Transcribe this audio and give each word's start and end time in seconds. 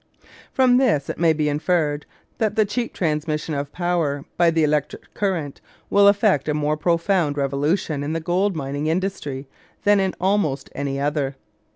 From 0.51 0.77
this 0.77 1.11
it 1.11 1.19
may 1.19 1.31
be 1.31 1.47
inferred 1.47 2.07
that 2.39 2.55
the 2.55 2.65
cheap 2.65 2.91
transmission 2.91 3.53
of 3.53 3.71
power 3.71 4.25
by 4.35 4.49
the 4.49 4.63
electric 4.63 5.13
current 5.13 5.61
will 5.91 6.07
effect 6.07 6.49
a 6.49 6.55
more 6.55 6.75
profound 6.75 7.37
revolution 7.37 8.01
in 8.03 8.13
the 8.13 8.19
gold 8.19 8.55
mining 8.55 8.87
industry 8.87 9.47
than 9.83 9.99
in 9.99 10.15
almost 10.19 10.71
any 10.73 10.99
other. 10.99 11.35